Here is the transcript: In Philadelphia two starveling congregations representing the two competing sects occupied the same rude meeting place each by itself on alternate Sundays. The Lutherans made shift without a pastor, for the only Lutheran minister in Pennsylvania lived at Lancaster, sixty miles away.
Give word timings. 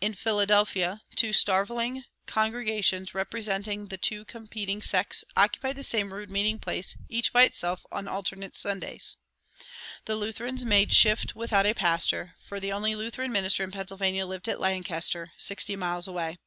In 0.00 0.14
Philadelphia 0.14 1.02
two 1.14 1.34
starveling 1.34 2.04
congregations 2.24 3.14
representing 3.14 3.88
the 3.88 3.98
two 3.98 4.24
competing 4.24 4.80
sects 4.80 5.26
occupied 5.36 5.76
the 5.76 5.84
same 5.84 6.14
rude 6.14 6.30
meeting 6.30 6.58
place 6.58 6.96
each 7.10 7.34
by 7.34 7.42
itself 7.42 7.84
on 7.92 8.08
alternate 8.08 8.56
Sundays. 8.56 9.18
The 10.06 10.16
Lutherans 10.16 10.64
made 10.64 10.94
shift 10.94 11.36
without 11.36 11.66
a 11.66 11.74
pastor, 11.74 12.34
for 12.42 12.60
the 12.60 12.72
only 12.72 12.94
Lutheran 12.96 13.30
minister 13.30 13.62
in 13.62 13.72
Pennsylvania 13.72 14.24
lived 14.24 14.48
at 14.48 14.58
Lancaster, 14.58 15.32
sixty 15.36 15.76
miles 15.76 16.08
away. 16.08 16.38